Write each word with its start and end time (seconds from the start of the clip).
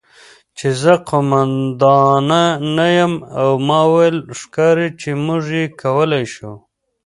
چې 0.57 0.67
زه 0.81 0.93
قوماندانه 1.09 2.85
یم 2.99 3.13
او 3.39 3.49
ما 3.67 3.81
وویل: 3.89 4.17
'ښکاري 4.39 4.87
چې 5.01 5.09
موږ 5.25 5.43
یې 5.57 5.65
کولی 5.81 6.23
شو'. 6.33 6.53